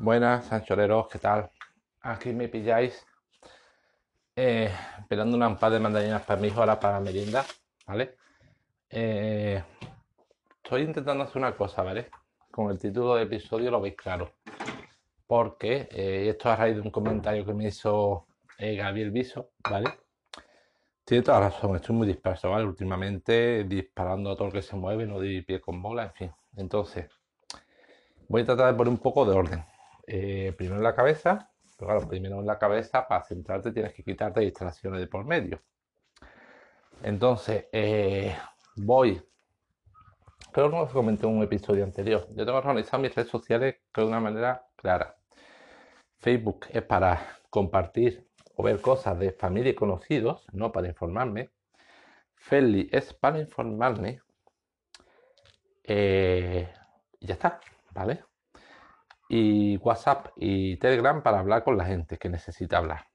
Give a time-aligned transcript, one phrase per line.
[0.00, 1.50] Buenas, anchoreros, ¿qué tal?
[2.02, 3.04] Aquí me pilláis
[4.36, 7.44] eh, esperando una par de mandarinas para mi hijo ahora para merienda,
[7.84, 8.14] ¿vale?
[8.90, 9.60] Eh,
[10.62, 12.10] estoy intentando hacer una cosa, ¿vale?
[12.48, 14.34] Con el título del episodio lo veis claro.
[15.26, 19.88] Porque eh, esto a raíz de un comentario que me hizo Gabriel Viso, ¿vale?
[21.04, 22.64] Tiene toda la razón, estoy muy disperso, ¿vale?
[22.64, 26.32] Últimamente disparando a todo lo que se mueve, no di pie con bola, en fin.
[26.56, 27.10] Entonces,
[28.28, 29.64] voy a tratar de poner un poco de orden.
[30.10, 34.02] Eh, primero en la cabeza, pero claro, primero en la cabeza, para centrarte tienes que
[34.02, 35.60] quitarte distracciones de por medio.
[37.02, 38.34] Entonces, eh,
[38.76, 39.22] voy.
[40.50, 42.26] Creo que os comenté en un episodio anterior.
[42.34, 45.14] Yo tengo organizado mis redes sociales de una manera clara.
[46.16, 51.50] Facebook es para compartir o ver cosas de familia y conocidos, no para informarme.
[52.34, 54.22] Felly es para informarme.
[55.84, 56.66] Eh,
[57.20, 57.60] y ya está,
[57.92, 58.24] ¿vale?
[59.28, 63.06] Y WhatsApp y Telegram para hablar con la gente que necesita hablar.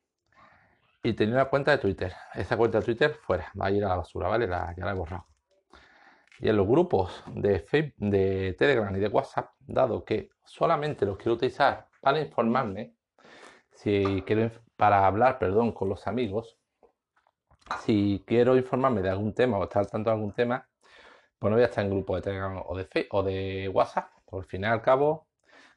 [1.02, 2.14] Y tenía una cuenta de Twitter.
[2.34, 4.48] Esa cuenta de Twitter fuera, va a ir a la basura, ¿vale?
[4.48, 5.26] La, ya la he borrado.
[6.40, 11.18] Y en los grupos de, Facebook, de Telegram y de WhatsApp, dado que solamente los
[11.18, 12.96] quiero utilizar para informarme,
[13.72, 16.58] si quiero para hablar, perdón, con los amigos,
[17.80, 20.68] si quiero informarme de algún tema o estar tanto de algún tema,
[21.40, 24.10] pues no voy a estar en grupo de Telegram o de, Facebook, o de WhatsApp.
[24.26, 25.28] Por fin al cabo,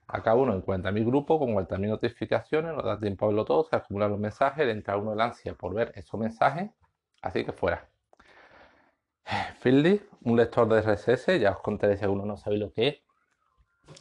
[0.09, 3.77] Acá uno encuentra mi grupo con 40.000 notificaciones, no da tiempo a verlo todo, se
[3.77, 6.71] acumulan los mensajes, le entra uno el ansia por ver esos mensajes,
[7.23, 7.89] así que fuera.
[9.61, 13.03] Fieldy, un lector de RSS, ya os contaré si alguno no sabe lo que es.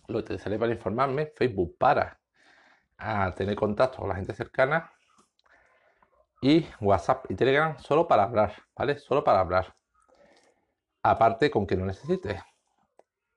[0.07, 2.19] Lo utilizaré para informarme, Facebook para
[3.35, 4.91] tener contacto con la gente cercana
[6.41, 8.97] y WhatsApp y Telegram solo para hablar, ¿vale?
[8.99, 9.75] Solo para hablar.
[11.03, 12.41] Aparte con que no necesite.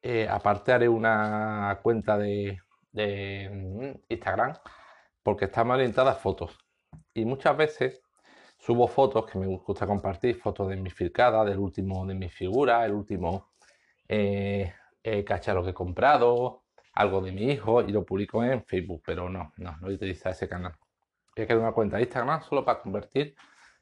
[0.02, 2.60] Eh, aparte haré una cuenta de,
[2.92, 4.54] mm, Instagram
[5.22, 6.56] porque está más orientada a fotos.
[7.14, 8.02] Y muchas veces
[8.58, 12.84] subo fotos que me gusta compartir, fotos de mi filcada, del último de mi figura,
[12.84, 13.50] el último
[14.08, 14.72] eh,
[15.02, 16.64] eh, cacharro que he comprado,
[16.94, 20.48] algo de mi hijo y lo publico en Facebook, pero no, no, no utiliza ese
[20.48, 20.74] canal.
[21.36, 23.36] He creado una cuenta de Instagram solo para convertir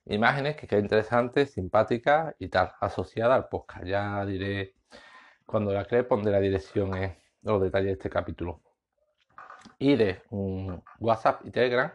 [0.06, 3.84] imágenes que queden interesantes, simpáticas y tal, asociada al podcast.
[3.87, 4.75] Ya diré
[5.46, 8.60] cuando la cree pondré la dirección en los detalles de este capítulo.
[9.78, 10.22] Y de
[11.00, 11.92] WhatsApp y Telegram,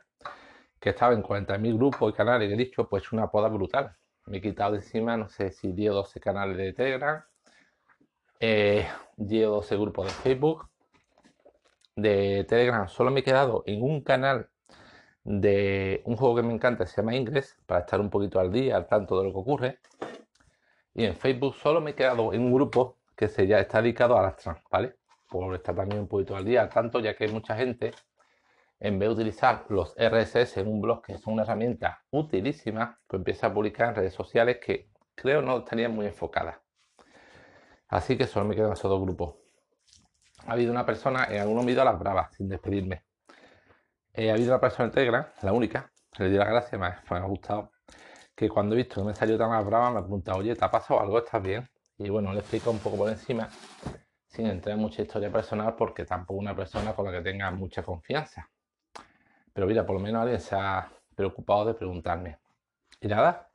[0.80, 3.96] que estaba en 40.000 grupos y canales, he dicho, pues una poda brutal.
[4.26, 7.24] Me he quitado encima, no sé si 10 o 12 canales de Telegram,
[8.40, 10.70] eh, 10 o 12 grupos de Facebook.
[11.96, 14.50] De Telegram solo me he quedado en un canal
[15.24, 18.78] de un juego que me encanta, se llama Ingress, para estar un poquito al día,
[18.78, 19.80] al tanto de lo que ocurre.
[20.94, 24.18] Y en Facebook solo me he quedado en un grupo que se ya está dedicado
[24.18, 24.96] a las trans, ¿vale?
[25.30, 27.92] Por estar también un poquito al día, tanto ya que mucha gente,
[28.80, 33.20] en vez de utilizar los RSS en un blog, que son una herramienta utilísima, pues
[33.20, 36.58] empieza a publicar en redes sociales que creo no estarían muy enfocadas.
[37.90, 39.36] Así que solo me quedan esos dos grupos.
[40.48, 43.04] Ha habido una persona, en algunos vídeos a las bravas, sin despedirme.
[44.14, 47.26] Eh, ha habido una persona en Telegram, la única, le di las gracias, me, ha
[47.28, 47.72] gustado,
[48.34, 50.66] que cuando he visto que me salió tan a brava me ha preguntado, oye, ¿te
[50.66, 51.20] ha pasado algo?
[51.20, 51.71] ¿Estás bien?
[52.04, 53.48] Y bueno, le explico un poco por encima,
[54.26, 57.84] sin entrar en mucha historia personal, porque tampoco una persona con la que tenga mucha
[57.84, 58.50] confianza.
[59.54, 62.40] Pero mira, por lo menos alguien se ha preocupado de preguntarme.
[63.00, 63.52] Y nada,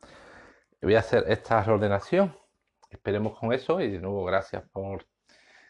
[0.81, 2.37] voy a hacer esta reordenación.
[2.89, 5.05] Esperemos con eso y de nuevo gracias por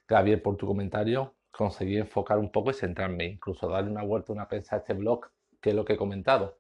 [0.07, 1.35] Gabriel por tu comentario.
[1.51, 5.31] Conseguí enfocar un poco y centrarme, incluso darle una vuelta, una pensa a este blog,
[5.63, 6.59] que es lo que he comentado.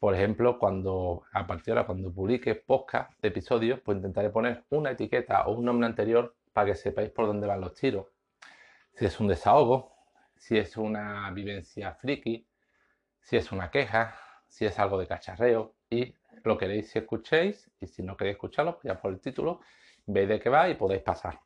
[0.00, 4.92] Por ejemplo, cuando a partir de ahora, cuando publique podcast episodios, pues intentaré poner una
[4.92, 8.06] etiqueta o un nombre anterior para que sepáis por dónde van los tiros.
[8.94, 9.92] Si es un desahogo,
[10.36, 12.46] si es una vivencia friki,
[13.20, 14.16] si es una queja,
[14.48, 18.76] si es algo de cacharreo y lo queréis si escuchéis y si no queréis escucharlo,
[18.80, 19.60] pues ya por el título
[20.06, 21.38] veis de qué va y podéis pasar.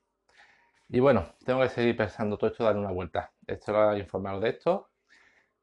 [0.89, 3.33] Y bueno, tengo que seguir pensando todo esto, dar una vuelta.
[3.49, 4.91] Esto lo voy a informar de esto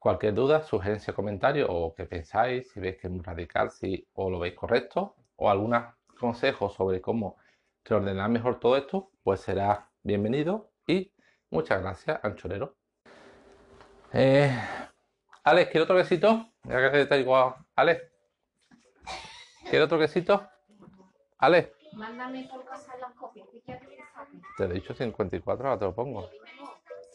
[0.02, 4.32] Cualquier duda, sugerencia, comentario o que pensáis, si veis que es muy radical, si o
[4.32, 5.76] lo veis correcto o algún
[6.20, 7.38] consejo sobre cómo
[7.86, 11.14] reordenar mejor todo esto, pues será bienvenido y
[11.52, 12.78] muchas gracias, anchorero.
[14.12, 14.52] Eh,
[15.44, 16.48] Alex, ¿quiere otro quesito?
[16.64, 18.02] Ya que te digo Alex.
[19.70, 20.50] ¿Quiere otro quesito?
[21.38, 21.78] Alex.
[21.94, 23.48] Mándame por casa las copias.
[24.58, 26.28] Te he dicho 54, ahora te lo pongo.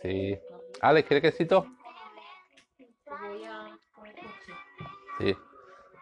[0.00, 0.38] Sí.
[0.80, 1.66] Alex, ¿quiere quesito?
[5.18, 5.36] Sí.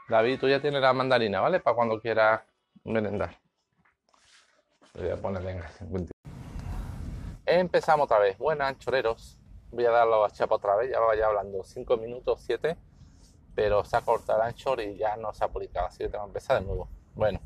[0.09, 1.61] David, tú ya tienes la mandarina, ¿vale?
[1.61, 2.43] Para cuando quieras
[2.85, 3.39] merendar.
[4.95, 6.09] voy a poner en
[7.47, 8.39] Empezamos otra vez.
[8.39, 9.41] Buenas, choreros.
[9.71, 12.77] voy a darlo a chapa otra vez, ya vaya hablando 5 minutos, 7,
[13.55, 16.25] pero se ha cortado el anchor y ya no se ha publicado, así que tengo
[16.25, 16.89] que empezar de nuevo.
[17.15, 17.41] Bueno,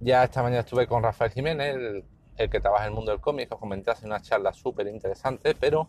[0.00, 2.04] ya esta mañana estuve con Rafael Jiménez,
[2.36, 5.54] el, que trabaja en el mundo del cómic, os comenté hace una charla súper interesante,
[5.54, 5.88] pero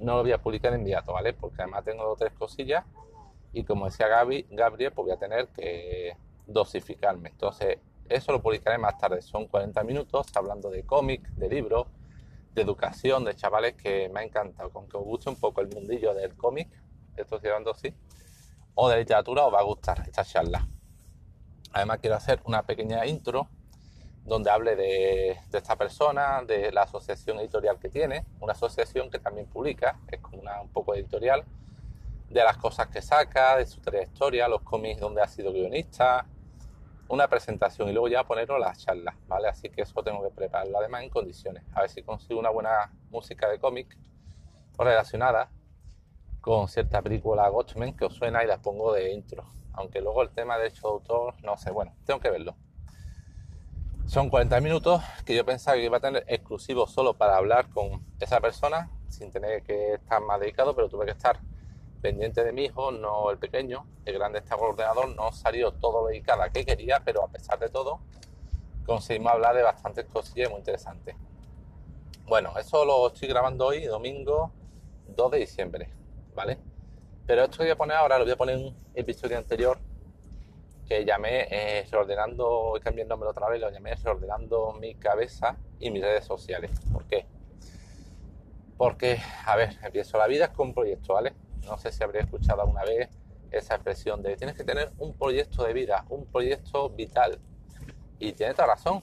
[0.00, 1.32] no lo voy a publicar inmediato, ¿vale?
[1.32, 2.84] Porque además tengo tres cosillas
[3.52, 6.16] y como decía Gaby, Gabriel, pues voy a tener que
[6.46, 7.30] dosificarme.
[7.30, 7.78] Entonces,
[8.08, 9.22] eso lo publicaré más tarde.
[9.22, 11.86] Son 40 minutos hablando de cómic, de libros,
[12.54, 14.70] de educación, de chavales que me ha encantado.
[14.70, 16.68] Con que os guste un poco el mundillo del cómic,
[17.16, 17.94] esto estoy hablando así,
[18.74, 20.68] o de literatura, os va a gustar esta charla.
[21.72, 23.48] Además, quiero hacer una pequeña intro
[24.28, 29.46] donde hable de, esta persona, de la asociación editorial que tiene, una asociación que también
[29.46, 31.44] publica, es como una, un poco editorial,
[32.28, 36.26] de las cosas que saca, de su trayectoria, los cómics donde ha sido guionista,
[37.08, 39.48] una presentación y luego ya ponerlo las charlas, ¿vale?
[39.48, 41.64] Así que eso tengo que prepararlo además en condiciones.
[41.72, 43.96] A ver si consigo una buena música de cómic
[44.78, 45.50] relacionada
[46.42, 49.44] con cierta película Watchmen que os suena y las pongo de intro.
[49.72, 52.56] Aunque luego el tema de hecho de autor, no sé, bueno, tengo que verlo.
[54.08, 58.06] Son 40 minutos que yo pensaba que iba a tener exclusivo solo para hablar con
[58.18, 61.38] esa persona, sin tener que estar más dedicado, pero tuve que estar
[62.00, 66.06] pendiente de mi hijo, no el pequeño, el grande está con ordenador, no salió todo
[66.06, 68.00] dedicada que quería, pero a pesar de todo,
[68.86, 71.14] conseguimos hablar de bastantes cosillas muy interesantes.
[72.24, 74.52] Bueno, eso lo estoy grabando hoy, domingo
[75.08, 75.90] 2 de diciembre,
[76.34, 76.56] ¿vale?
[77.26, 79.78] Pero esto que voy a poner ahora lo voy a poner en un episodio anterior
[80.88, 85.90] que llamé eh, reordenando, cambié el nombre otra vez, lo llamé reordenando mi cabeza y
[85.90, 86.70] mis redes sociales.
[86.90, 87.26] ¿Por qué?
[88.78, 91.34] Porque, a ver, empiezo la vida con un proyecto, ¿vale?
[91.66, 93.10] No sé si habría escuchado alguna vez
[93.50, 97.38] esa expresión de tienes que tener un proyecto de vida, un proyecto vital.
[98.18, 99.02] Y tiene toda razón.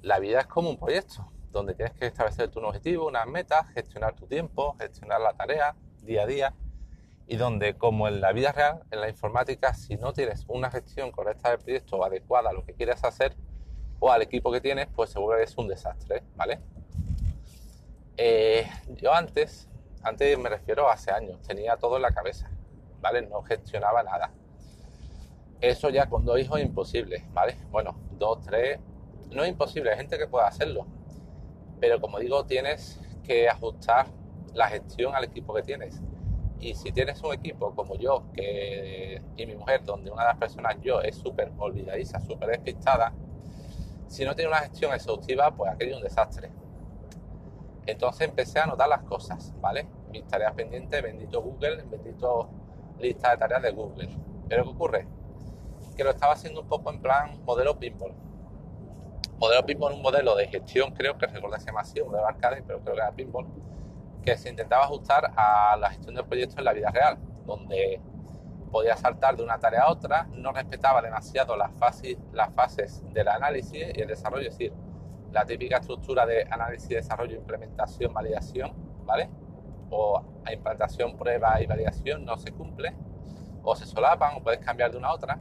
[0.00, 4.14] La vida es como un proyecto, donde tienes que establecer tu objetivo, unas metas, gestionar
[4.14, 6.54] tu tiempo, gestionar la tarea día a día.
[7.26, 11.12] Y donde, como en la vida real, en la informática, si no tienes una gestión
[11.12, 13.36] correcta del proyecto adecuada a lo que quieres hacer
[14.00, 16.60] o al equipo que tienes, pues seguro que es un desastre, ¿vale?
[18.16, 18.66] Eh,
[18.96, 19.68] yo antes
[20.04, 22.50] antes me refiero a hace años, tenía todo en la cabeza,
[23.00, 23.22] ¿vale?
[23.22, 24.32] No gestionaba nada.
[25.60, 27.56] Eso ya con dos hijos es imposible, ¿vale?
[27.70, 28.80] Bueno, dos, tres,
[29.30, 30.86] no es imposible, hay gente que puede hacerlo.
[31.78, 34.08] Pero como digo, tienes que ajustar
[34.54, 36.00] la gestión al equipo que tienes.
[36.62, 40.38] Y si tienes un equipo como yo que, y mi mujer, donde una de las
[40.38, 43.12] personas yo es súper olvidadiza, súper despistada,
[44.06, 46.50] si no tiene una gestión exhaustiva, pues aquello es un desastre.
[47.84, 49.88] Entonces empecé a anotar las cosas, ¿vale?
[50.12, 52.48] Mis tareas pendientes, bendito Google, bendito
[53.00, 54.16] lista de tareas de Google.
[54.48, 55.06] Pero ¿qué ocurre?
[55.96, 58.14] Que lo estaba haciendo un poco en plan modelo pinball.
[59.38, 62.28] Modelo pinball, un modelo de gestión, creo que recuerdo que se llama así, un modelo
[62.28, 63.48] arcade, pero creo que era pinball,
[64.22, 68.00] que se intentaba ajustar a la gestión del proyecto en la vida real, donde
[68.70, 73.28] podía saltar de una tarea a otra, no respetaba demasiado las fases, las fases del
[73.28, 74.72] análisis y el desarrollo, es decir,
[75.30, 78.72] la típica estructura de análisis, desarrollo, implementación, validación,
[79.04, 79.28] ¿vale?
[79.90, 82.94] O implantación, prueba y validación no se cumple,
[83.62, 85.38] o se solapan, o puedes cambiar de una a otra.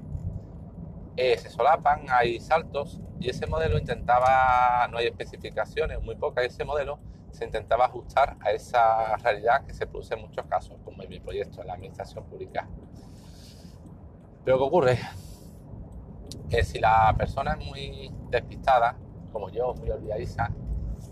[1.16, 6.66] Eh, se solapan, hay saltos, y ese modelo intentaba, no hay especificaciones, muy pocas, ese
[6.66, 11.10] modelo se intentaba ajustar a esa realidad que se produce en muchos casos, como en
[11.10, 12.68] mi proyecto en la administración pública.
[14.44, 15.00] Pero ¿qué ocurre?
[16.50, 18.98] Que si la persona es muy despistada,
[19.32, 20.50] como yo, muy olvidadiza,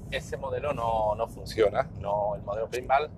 [0.10, 1.92] ese modelo no, no funciona.
[2.00, 3.12] No, el modelo primal,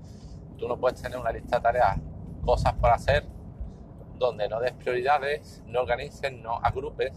[0.58, 1.98] tú no puedes tener una lista de tareas,
[2.44, 3.25] cosas por hacer,
[4.18, 7.13] donde no des prioridades, no organices, no agrupes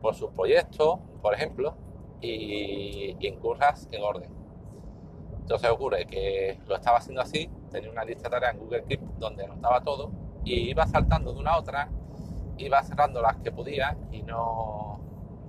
[0.00, 1.74] por sus proyectos, por ejemplo,
[2.20, 4.30] y, incurras en orden.
[5.40, 9.00] Entonces ocurre que lo estaba haciendo así, tenía una lista de tareas en Google Keep
[9.18, 10.10] donde anotaba todo
[10.44, 11.88] y iba saltando de una a otra,
[12.56, 15.00] iba cerrando las que podía y no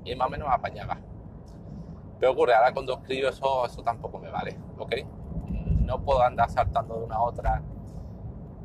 [0.04, 0.98] y más o menos apañaba.
[2.20, 4.96] Pero ocurre, ahora cuando escribo eso, eso tampoco me vale, ¿ok?
[5.86, 7.62] No puedo andar saltando de una a otra,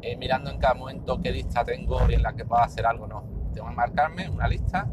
[0.03, 3.07] eh, mirando en cada momento qué lista tengo y en la que puedo hacer algo,
[3.07, 3.25] no.
[3.53, 4.87] Tengo que marcarme una lista,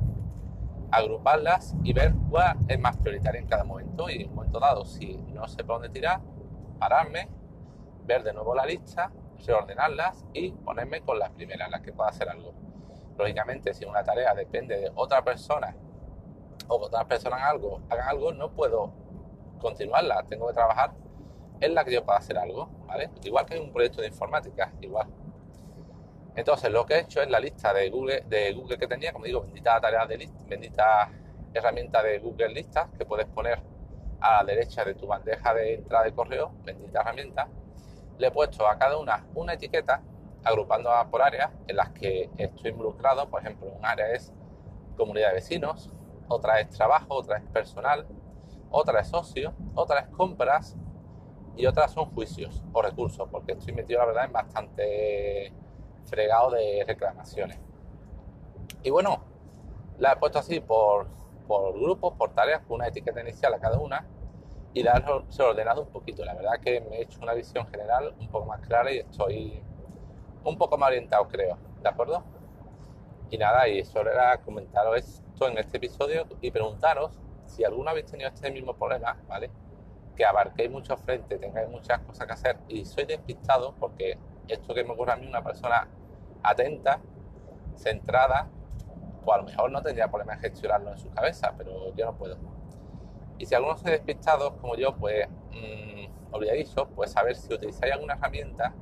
[0.94, 4.86] agruparlas y ver cuál es más prioritaria en cada momento y en un momento dado,
[4.86, 6.22] si no sé por dónde tirar,
[6.80, 7.30] pararme,
[8.06, 9.12] ver de nuevo la lista,
[9.46, 12.54] reordenarlas y ponerme con las primeras, las que pueda hacer algo.
[13.18, 15.76] Lógicamente, si una tarea depende de otra persona
[16.68, 18.94] o otras personas hagan algo, hagan algo, no puedo
[19.60, 20.92] continuarla, tengo que trabajar
[21.60, 22.70] en la que yo pueda hacer algo.
[23.24, 25.08] Igual que en un proyecto de informática, igual.
[26.36, 29.80] Entonces, lo que he hecho es la lista de Google, que tenía, como digo, bendita
[29.80, 31.12] tarea de lista, bendita
[31.54, 33.60] herramienta de Google Listas que puedes poner
[34.20, 37.48] a la derecha de tu bandeja de entrada de correo, bendita herramienta,
[38.18, 40.02] le he puesto a cada una una etiqueta
[40.44, 43.30] agrupándola por áreas en las que estoy involucrado.
[43.30, 44.34] Por ejemplo, un área es
[44.98, 45.90] comunidad de vecinos,
[46.28, 48.08] otra es trabajo, otra es personal,
[48.70, 50.76] otra es socio, otra es compras
[51.56, 55.54] y otras son juicios o recursos, porque estoy metido, la verdad, en bastante
[56.06, 57.60] fregado de reclamaciones.
[58.84, 59.24] Y bueno,
[59.98, 61.08] la he puesto así por,
[61.48, 64.06] por grupos, por tareas, con una etiqueta inicial a cada una
[64.74, 66.26] y la he ordenado un poquito.
[66.26, 69.64] La verdad que me he hecho una visión general un poco más clara y estoy
[70.44, 71.58] un poco más orientado, creo.
[71.82, 72.24] ¿De acuerdo?
[73.30, 78.08] Y nada, y eso era comentaros esto en este episodio y preguntaros si alguna habéis
[78.08, 79.52] tenido este mismo problema, ¿vale?
[80.16, 84.84] Que abarquéis muchos frentes, tengáis muchas cosas que hacer y sois despistados porque esto que
[84.84, 85.88] me ocurre a mí, una persona
[86.42, 87.00] atenta,
[87.76, 88.50] centrada,
[89.24, 92.16] pues a lo mejor no tendría problema en gestionarlo en su cabeza, pero yo no
[92.16, 92.38] puedo.
[93.38, 98.14] Y si algunos sois despistados como yo, pues mmm, olvidadizos, pues saber si utilizáis alguna
[98.14, 98.74] herramienta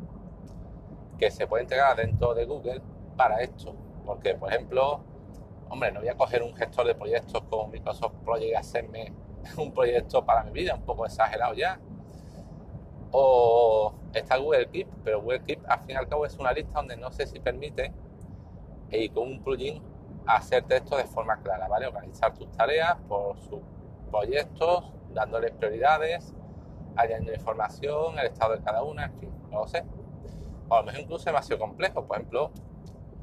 [1.18, 2.82] que se puede integrar dentro de Google
[3.16, 3.76] para esto.
[4.06, 5.02] Porque, por ejemplo,
[5.70, 9.14] hombre, no voy a coger un gestor de proyectos como Microsoft Project y hacerme
[9.58, 11.80] un proyecto para mi vida, un poco exagerado ya.
[13.12, 13.81] O
[14.20, 16.98] está Google Keep, pero Google Keep al fin y al cabo es una lista donde
[16.98, 17.94] no sé si permite
[18.90, 19.82] y con un plugin
[20.28, 21.88] hacerte esto de forma clara, ¿vale?
[21.88, 23.62] Organizar tus tareas por sus
[24.10, 26.34] proyectos, dándoles prioridades,
[26.96, 29.84] añadiendo información, el estado de cada una, en fin, no lo sé
[30.72, 32.06] o a lo mejor incluso demasiado complejo.
[32.08, 32.52] Por ejemplo,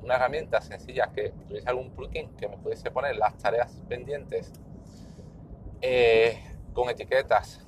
[0.03, 4.53] una herramienta sencilla que tuviese algún plugin que me pudiese poner las tareas pendientes
[5.81, 6.39] eh,
[6.75, 7.67] con etiquetas,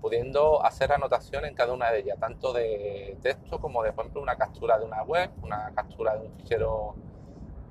[0.00, 4.22] pudiendo hacer anotación en cada una de ellas, tanto de texto como de, por ejemplo,
[4.22, 6.94] una captura de una web, una captura de un fichero,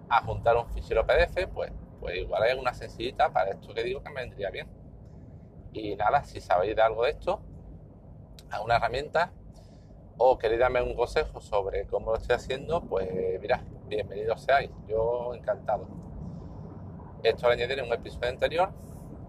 [0.09, 4.01] a juntar un fichero PDF, pues, pues igual hay una sencillita para esto que digo
[4.03, 4.67] que me vendría bien.
[5.73, 7.41] Y nada, si sabéis de algo de esto,
[8.51, 9.31] a una herramienta
[10.17, 13.07] o queréis darme un consejo sobre cómo lo estoy haciendo, pues
[13.39, 15.87] mira, bienvenidos seáis, yo encantado.
[17.23, 18.69] Esto lo añadiré en un episodio anterior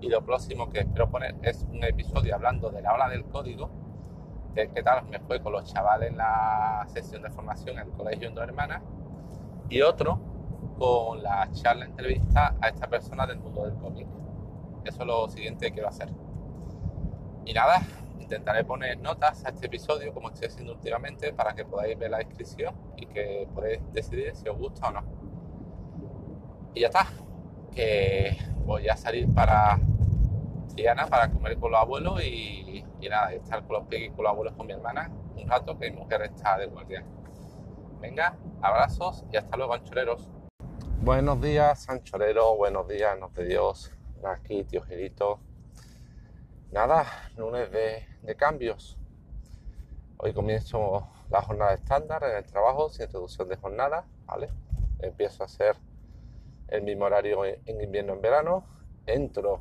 [0.01, 3.71] y lo próximo que espero poner es un episodio hablando de la hora del código,
[4.55, 7.93] de qué tal me fue con los chavales en la sesión de formación en el
[7.93, 8.83] colegio en dos hermanas,
[9.69, 10.19] y otro
[10.79, 14.09] con la charla entrevista a esta persona del mundo del cómic.
[14.85, 16.09] Eso es lo siguiente que quiero hacer.
[17.45, 17.83] Y nada,
[18.19, 22.19] intentaré poner notas a este episodio como estoy haciendo últimamente para que podáis ver la
[22.19, 25.03] descripción y que podáis decidir si os gusta o no.
[26.75, 27.07] Y ya está,
[27.71, 29.79] que voy a salir para
[30.75, 34.55] Triana para comer con los abuelos y, nada, estar con los peques con los abuelos
[34.55, 37.05] con mi hermana un rato que mi mujer está de guardia.
[38.01, 40.29] Venga, abrazos y hasta luego, anchoreros.
[41.03, 43.93] Buenos días, anchoreros, buenos días, nos de Dios.
[44.23, 45.41] Aquí, tío Gerito
[46.73, 47.05] Nada,
[47.37, 48.97] lunes de, de cambios.
[50.19, 54.51] Hoy comienzo la jornada estándar en el trabajo sin introducción de jornada, ¿vale?
[55.01, 55.77] Empiezo a hacer
[56.71, 58.65] el mismo horario en invierno en verano,
[59.07, 59.61] entro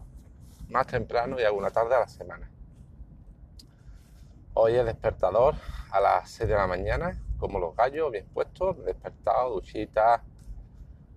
[0.70, 2.50] más temprano y hago una tarde a la semana.
[4.54, 5.56] Hoy es despertador
[5.92, 10.24] a las 6 de la mañana, como los gallos, bien puestos, despertado, duchita.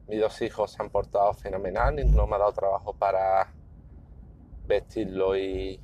[0.08, 3.52] Mis dos hijos se han portado fenomenal, ninguno me ha dado trabajo para
[4.66, 5.80] vestirlo y,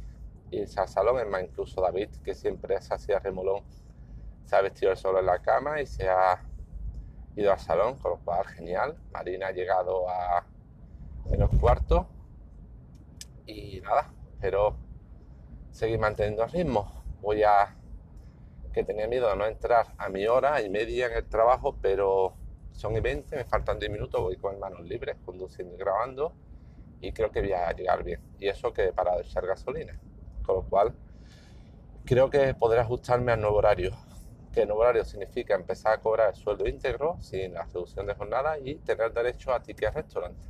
[0.51, 1.21] irse al salón.
[1.21, 3.65] Es más, incluso David, que siempre se hacía remolón,
[4.47, 6.43] se ha vestido solo en la cama y se ha
[7.39, 8.97] ido al salón, con lo cual genial.
[9.13, 10.45] Marina ha llegado a
[11.31, 12.07] menos cuarto
[13.47, 14.77] y nada, pero
[15.71, 16.93] seguir manteniendo el ritmo.
[17.21, 17.75] Voy a
[18.73, 22.35] que tenía miedo de no entrar a mi hora y media en el trabajo, pero
[22.73, 26.33] son y 20, me faltan 10 minutos, voy con manos libres, conduciendo y grabando
[27.01, 28.21] y creo que voy a llegar bien.
[28.39, 29.99] Y eso que para echar gasolina.
[30.45, 30.95] Con lo cual,
[32.05, 33.93] creo que podré ajustarme al nuevo horario.
[34.59, 38.59] Que nuevo horario significa empezar a cobrar el sueldo íntegro sin la reducción de jornada
[38.59, 40.43] y tener derecho a ticket restaurante.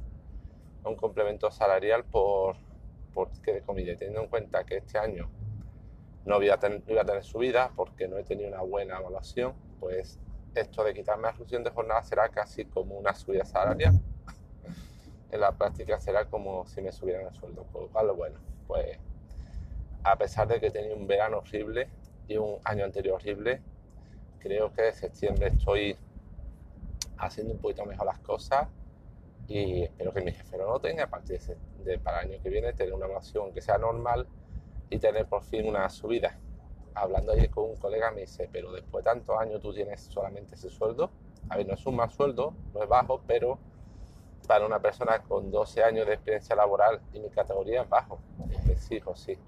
[0.83, 2.57] Un complemento salarial por,
[3.12, 3.95] por ticket de comida.
[3.97, 5.29] teniendo en cuenta que este año
[6.25, 9.53] no voy, a tener, voy a tener subida porque no he tenido una buena evaluación,
[9.79, 10.19] pues
[10.55, 13.93] esto de quitarme la reducción de jornada será casi como una subida salarial
[15.31, 17.65] en la práctica será como si me subieran el sueldo.
[17.65, 18.99] Por lo cual, bueno, pues
[20.03, 21.91] a pesar de que he tenido un verano horrible
[22.27, 23.61] y un año anterior horrible,
[24.38, 25.97] creo que en septiembre estoy
[27.18, 28.68] haciendo un poquito mejor las cosas
[29.49, 31.40] y espero que mi jefe lo noten a partir
[31.85, 34.26] de, para el año que viene tener una evaluación que sea normal
[34.90, 36.38] y tener por fin una subida.
[36.95, 40.54] Hablando ayer con un colega me dice, pero después de tantos años tú tienes solamente
[40.54, 41.11] ese sueldo.
[41.49, 43.59] A ver, no es un mal sueldo, no es bajo, pero
[44.47, 48.18] para una persona con 12 años de experiencia laboral y mi categoría es bajo.
[48.76, 49.38] sí, pues sí.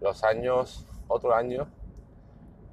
[0.00, 1.68] Los años, otros años,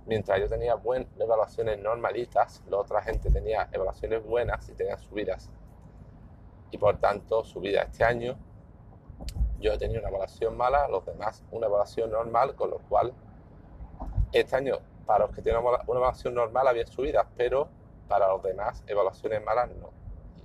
[0.08, 5.50] mientras yo tenía buenas evaluaciones normalitas, la otra gente tenía evaluaciones buenas y tenía subidas.
[6.72, 8.38] Y por tanto, subida este año,
[9.60, 13.14] yo tenido una evaluación mala, los demás una evaluación normal, con lo cual
[14.32, 17.70] este año para los que tienen una evaluación normal había subidas, pero
[18.08, 19.92] para los demás evaluaciones malas no.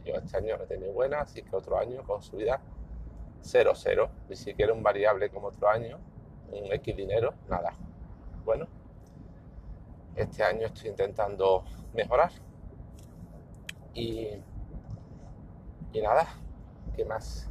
[0.05, 2.61] Yo este año no he tenido buenas, así que otro año con subida
[3.43, 5.99] 0-0, ni siquiera un variable como otro año,
[6.51, 7.73] un X dinero, nada.
[8.45, 8.67] Bueno,
[10.17, 11.65] este año estoy intentando
[11.95, 12.33] mejorar
[13.95, 14.29] y,
[15.93, 16.27] y nada,
[16.95, 17.51] ¿qué más?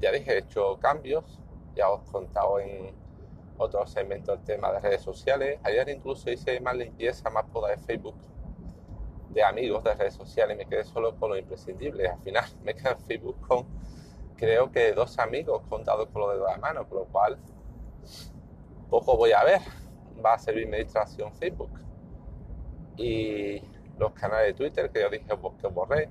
[0.00, 1.40] Ya dije, he hecho cambios,
[1.74, 2.94] ya os he contado en
[3.58, 5.60] otro segmento el tema de redes sociales.
[5.62, 8.16] Ayer incluso hice más limpieza, más poda de Facebook,
[9.30, 12.08] de amigos de redes sociales me quedé solo con lo imprescindible.
[12.08, 13.66] Al final me quedé en Facebook con
[14.36, 17.38] creo que dos amigos contados con lo de la mano, con lo cual
[18.90, 19.60] poco voy a ver.
[20.24, 21.83] Va a servir mi distracción Facebook.
[22.96, 23.60] Y
[23.98, 26.08] los canales de Twitter que yo dije que borré.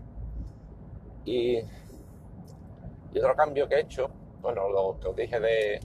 [1.25, 4.09] Y, y otro cambio que he hecho,
[4.41, 5.79] bueno, lo que os dije de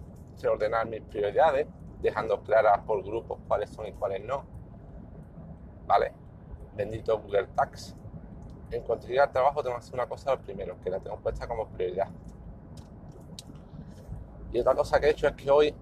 [0.47, 1.67] ordenar mis prioridades,
[2.01, 4.45] dejando claras por grupos cuáles son y cuáles no.
[5.87, 6.13] ¿Vale?
[6.77, 7.97] Bendito Google Tax.
[8.71, 11.67] En conseguir trabajo tengo que hacer una cosa lo primero, que la tengo puesta como
[11.69, 12.09] prioridad.
[14.53, 15.75] Y otra cosa que he hecho es que hoy,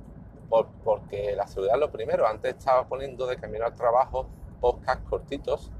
[0.84, 4.28] porque la seguridad es lo primero, antes estaba poniendo de camino al trabajo
[4.60, 5.70] podcast cortitos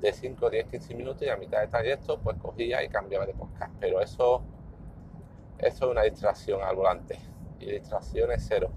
[0.00, 3.34] de 5, 10, 15 minutos y a mitad de trayecto pues cogía y cambiaba de
[3.34, 3.72] podcast.
[3.80, 4.42] Pero eso,
[5.58, 7.18] eso es una distracción al volante
[7.58, 8.70] y distracciones cero.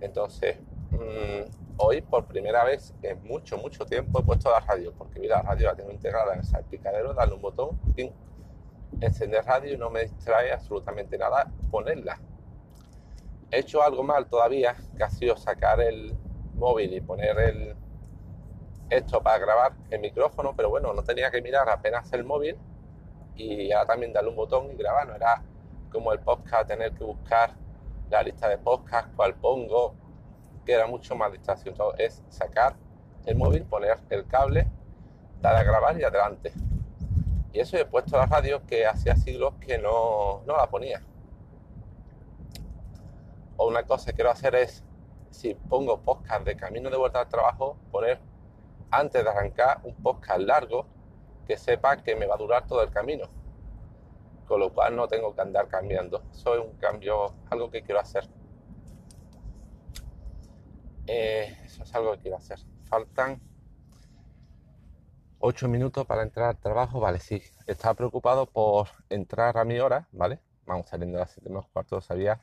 [0.00, 0.58] Entonces,
[0.90, 5.36] mm, hoy por primera vez en mucho, mucho tiempo he puesto la radio, porque mira,
[5.36, 7.78] la radio la tengo integrada en el salpicadero, darle un botón,
[9.00, 12.20] encender radio y no me distrae absolutamente nada ponerla.
[13.50, 16.16] He hecho algo mal todavía, que ha sido sacar el
[16.54, 17.76] móvil y poner el
[18.92, 22.58] esto para grabar el micrófono, pero bueno, no tenía que mirar apenas el móvil
[23.34, 25.42] y ahora también darle un botón y grabar, no era
[25.90, 27.54] como el podcast tener que buscar
[28.10, 29.94] la lista de podcast, cuál pongo,
[30.64, 31.74] que era mucho más distracción.
[31.74, 32.76] Todo es sacar
[33.24, 34.66] el móvil, poner el cable,
[35.40, 36.52] dar a grabar y adelante.
[37.52, 41.02] Y eso he puesto la radio que hacía siglos que no, no la ponía.
[43.56, 44.84] O una cosa que quiero hacer es,
[45.30, 48.20] si pongo podcast de camino de vuelta al trabajo, poner
[48.92, 50.86] antes de arrancar un podcast largo
[51.46, 53.28] que sepa que me va a durar todo el camino
[54.46, 56.22] con lo cual no tengo que andar cambiando.
[56.30, 58.28] Eso es un cambio, algo que quiero hacer.
[61.06, 62.58] Eh, eso es algo que quiero hacer.
[62.84, 63.40] Faltan
[65.38, 67.00] 8 minutos para entrar al trabajo.
[67.00, 70.38] Vale, sí, estaba preocupado por entrar a mi hora, ¿vale?
[70.66, 72.38] Vamos saliendo a las 7 menos cuarto, sabía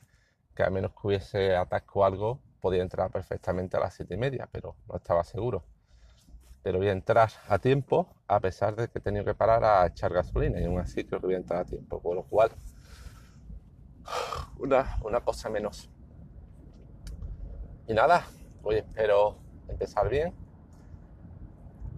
[0.56, 4.16] que a menos que hubiese atasco o algo, podía entrar perfectamente a las 7 y
[4.16, 5.62] media, pero no estaba seguro
[6.62, 9.86] pero voy a entrar a tiempo a pesar de que he tenido que parar a
[9.86, 12.50] echar gasolina y aún así creo que voy a entrar a tiempo, con lo cual
[14.58, 15.90] una, una cosa menos.
[17.86, 18.24] Y nada,
[18.62, 20.34] hoy espero empezar bien.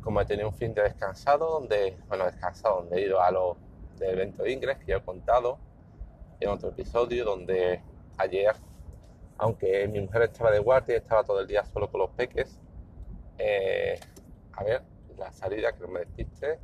[0.00, 3.56] Como he tenido un fin de descansado, donde, bueno, descansado, donde he ido a lo
[3.98, 5.58] del evento de Ingres, que ya he contado
[6.40, 7.82] en otro episodio, donde
[8.18, 8.54] ayer,
[9.38, 12.58] aunque mi mujer estaba de guardia, estaba todo el día solo con los peques,
[13.38, 14.00] eh,
[14.54, 14.82] a ver,
[15.16, 16.58] la salida que no me despiste,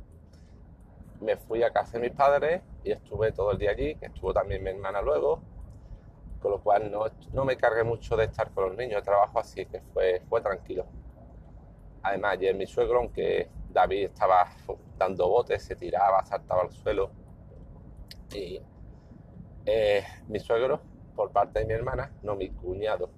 [1.21, 4.33] me fui a casa de mis padres y estuve todo el día allí, que estuvo
[4.33, 5.41] también mi hermana luego,
[6.41, 9.65] con lo cual no, me cargué mucho de estar con los niños de trabajo, así
[9.65, 10.85] que fue, fue tranquilo.
[12.01, 14.47] Además, ayer mi suegro, aunque David estaba
[14.97, 17.11] dando botes, se tiraba, saltaba al suelo,
[18.33, 18.61] y
[19.65, 20.81] eh, mi suegro,
[21.15, 23.09] por parte de mi hermana, no mi cuñado,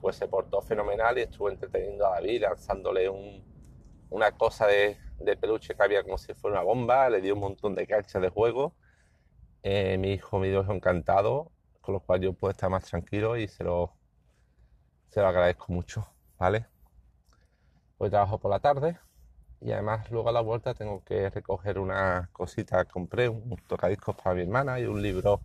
[0.00, 3.42] pues se portó fenomenal y estuvo entreteniendo a David, lanzándole un,
[4.10, 4.98] una cosa de,
[5.40, 8.28] peluche que había como si fuera una bomba, le dio un montón de canchas de
[8.28, 8.74] juego.
[9.62, 13.48] Eh, mi hijo me dio encantado, con lo cual yo puedo estar más tranquilo y
[13.48, 13.94] se lo,
[15.08, 16.06] se lo agradezco mucho,
[16.38, 16.66] ¿vale?
[17.98, 18.98] Hoy trabajo por la tarde
[19.60, 24.14] y además luego a la vuelta tengo que recoger una cosita que compré, un tocadiscos
[24.16, 25.40] para mi hermana y un libro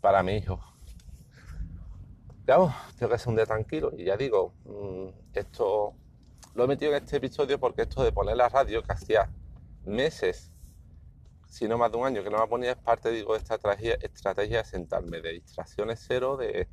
[0.00, 0.58] para mi hijo.
[2.46, 5.94] Vamos, tengo que ser un día tranquilo y ya digo, mm, esto
[6.56, 9.30] lo he metido en este episodio porque esto de poner la radio, que hacía
[9.84, 10.50] meses,
[11.46, 13.56] si no más de un año, que no me ponía, es parte, digo, de esta
[13.56, 16.66] estrategia, estrategia de sentarme, de distracciones cero, de,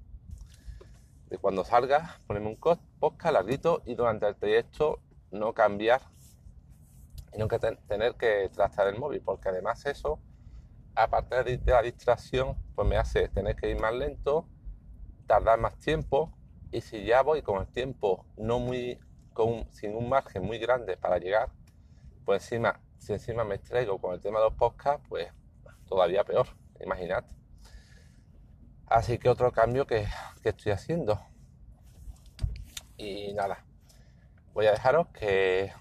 [1.30, 6.02] de cuando salga, ponerme un podcast larguito y durante el trayecto no cambiar
[7.34, 10.20] y no tener que tratar el móvil, porque además eso
[10.96, 14.48] aparte de la distracción, pues me hace tener que ir más lento,
[15.28, 16.32] tardar más tiempo
[16.72, 19.00] y si ya voy con el tiempo no muy,
[19.72, 21.50] sin un margen muy grande para llegar,
[22.26, 25.32] pues encima, si encima me estrego con el tema de los podcasts, pues
[25.88, 26.48] todavía peor,
[26.80, 27.26] imaginad.
[28.88, 30.08] Así que otro cambio que,
[30.44, 31.20] estoy haciendo.
[32.98, 33.66] Y nada,
[34.54, 35.74] voy a dejaros que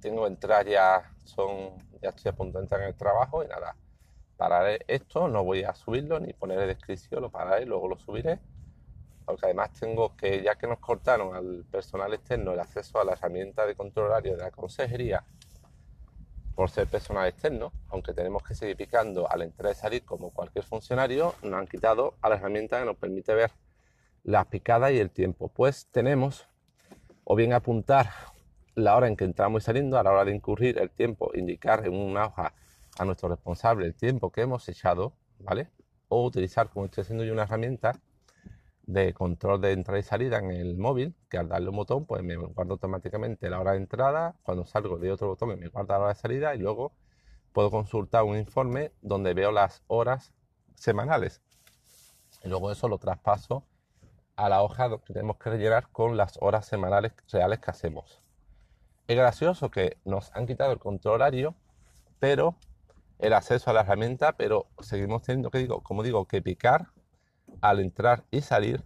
[0.00, 3.76] tengo que ya, son, ya estoy a punto de entrar en el trabajo y nada,
[4.36, 8.40] pararé esto, no voy a subirlo ni ponerle descripción, lo pararé luego lo subiré.
[9.24, 13.12] Porque además tengo que, ya que nos cortaron al personal externo el acceso a la
[13.12, 15.24] herramienta de control horario de la consejería
[16.54, 20.64] por ser personal externo, aunque tenemos que seguir picando al entrar y salir como cualquier
[20.64, 23.50] funcionario, nos han quitado a la herramienta que nos permite ver
[24.22, 25.48] las picadas y el tiempo.
[25.48, 26.48] Pues tenemos
[27.24, 28.10] o bien apuntar
[28.74, 31.86] la hora en que entramos y saliendo, a la hora de incurrir el tiempo, indicar
[31.86, 32.54] en una hoja
[32.98, 35.68] a nuestro responsable el tiempo que hemos echado, ¿vale?
[36.08, 38.00] O utilizar, como estoy haciendo yo, una herramienta
[38.86, 42.22] de control de entrada y salida en el móvil, que al darle un botón, pues
[42.22, 46.00] me guarda automáticamente la hora de entrada, cuando salgo de otro botón me guarda la
[46.00, 46.92] hora de salida y luego
[47.52, 50.32] puedo consultar un informe donde veo las horas
[50.74, 51.40] semanales.
[52.42, 53.64] Y luego eso lo traspaso
[54.36, 58.20] a la hoja que tenemos que rellenar con las horas semanales reales que hacemos.
[59.06, 61.54] Es gracioso que nos han quitado el control horario,
[62.18, 62.56] pero
[63.18, 66.88] el acceso a la herramienta, pero seguimos teniendo que digo, como digo, que picar
[67.60, 68.84] al entrar y salir.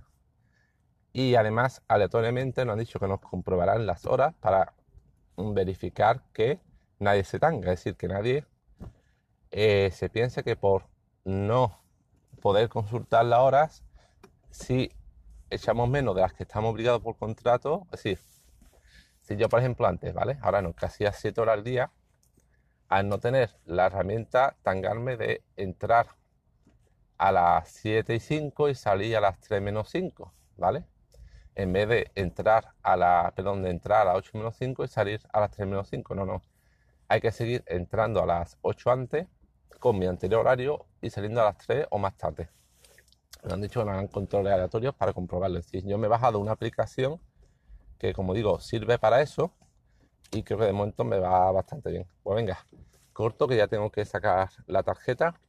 [1.13, 4.75] Y además, aleatoriamente nos han dicho que nos comprobarán las horas para
[5.37, 6.61] verificar que
[6.99, 8.45] nadie se tanga, es decir, que nadie
[9.51, 10.85] eh, se piense que por
[11.25, 11.81] no
[12.41, 13.85] poder consultar las horas,
[14.51, 14.93] si
[15.51, 18.21] echamos menos de las que estamos obligados por contrato, es decir,
[19.23, 20.39] si yo, por ejemplo, antes, ¿vale?
[20.41, 21.91] Ahora no, que hacía 7 horas al día,
[22.89, 26.09] al no tener la herramienta, tangarme de entrar
[27.19, 30.85] a las 7 y 5 y salir a las 3 menos 5, ¿vale?
[31.55, 34.89] En vez de entrar a la, perdón, de entrar a las 8 menos 5 y
[34.89, 36.43] salir a las 3 menos 5, no, no.
[37.09, 39.27] Hay que seguir entrando a las 8 antes
[39.81, 42.49] con mi anterior horario y saliendo a las 3 o más tarde.
[43.45, 45.59] Me han dicho que me hagan controles aleatorios para comprobarlo.
[45.59, 47.21] Es decir, yo me he bajado una aplicación
[47.99, 49.53] que, como digo, sirve para eso
[50.31, 52.07] y creo que de momento me va bastante bien.
[52.23, 52.67] Pues venga,
[53.13, 55.41] corto que ya tengo que sacar la tarjeta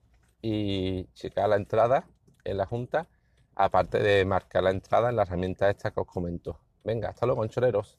[0.41, 2.07] y checar la entrada
[2.43, 3.07] en la junta,
[3.55, 6.59] aparte de marcar la entrada en la herramienta esta que os comento.
[6.83, 7.97] Venga, hasta luego, conchoreros.